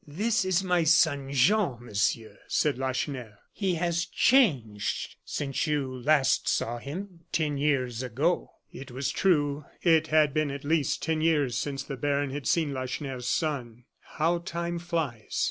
"This 0.07 0.43
is 0.45 0.63
my 0.63 0.83
son, 0.83 1.31
Jean, 1.31 1.77
Monsieur," 1.85 2.39
said 2.47 2.79
Lacheneur. 2.79 3.37
"He 3.53 3.75
has 3.75 4.05
changed 4.07 5.17
since 5.23 5.67
you 5.67 5.93
last 5.93 6.47
saw 6.47 6.79
him 6.79 7.19
ten 7.31 7.59
years 7.59 8.01
ago." 8.01 8.49
It 8.71 8.89
was 8.89 9.11
true. 9.11 9.65
It 9.83 10.07
had 10.07 10.33
been, 10.33 10.49
at 10.49 10.63
least, 10.63 11.03
ten 11.03 11.21
years 11.21 11.55
since 11.55 11.83
the 11.83 11.97
baron 11.97 12.31
had 12.31 12.47
seen 12.47 12.73
Lacheneur's 12.73 13.27
son. 13.27 13.83
How 13.99 14.39
time 14.39 14.79
flies! 14.79 15.39